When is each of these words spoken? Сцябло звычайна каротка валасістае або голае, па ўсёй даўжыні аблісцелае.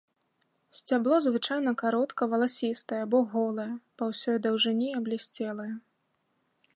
Сцябло 0.77 1.17
звычайна 1.25 1.73
каротка 1.81 2.27
валасістае 2.31 3.01
або 3.07 3.19
голае, 3.33 3.69
па 3.99 4.03
ўсёй 4.13 4.37
даўжыні 4.47 4.87
аблісцелае. 5.01 5.71